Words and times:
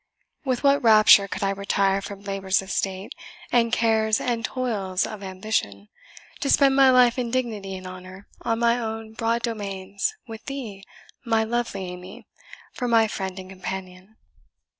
With 0.43 0.63
what 0.63 0.81
rapture 0.81 1.27
could 1.27 1.43
I 1.43 1.51
retire 1.51 2.01
from 2.01 2.23
labours 2.23 2.63
of 2.63 2.71
state, 2.71 3.13
and 3.51 3.71
cares 3.71 4.19
and 4.19 4.43
toils 4.43 5.05
of 5.05 5.21
ambition, 5.21 5.89
to 6.39 6.49
spend 6.49 6.75
my 6.75 6.89
life 6.89 7.19
in 7.19 7.29
dignity 7.29 7.75
and 7.75 7.85
honour 7.85 8.27
on 8.41 8.57
my 8.57 8.79
own 8.79 9.13
broad 9.13 9.43
domains, 9.43 10.15
with 10.27 10.43
thee, 10.45 10.83
my 11.23 11.43
lovely 11.43 11.85
Amy, 11.85 12.25
for 12.73 12.87
my 12.87 13.07
friend 13.07 13.37
and 13.37 13.47
companion! 13.51 14.17